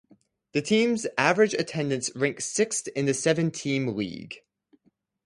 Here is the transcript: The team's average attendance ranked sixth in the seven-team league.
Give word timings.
The 0.53 0.63
team's 0.63 1.05
average 1.15 1.53
attendance 1.53 2.09
ranked 2.15 2.41
sixth 2.41 2.87
in 2.95 3.05
the 3.05 3.13
seven-team 3.13 3.89
league. 3.89 4.39